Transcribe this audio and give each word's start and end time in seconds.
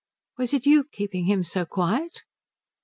"Was 0.39 0.51
it 0.55 0.65
you 0.65 0.85
keeping 0.91 1.25
him 1.25 1.43
so 1.43 1.63
quiet?" 1.63 2.23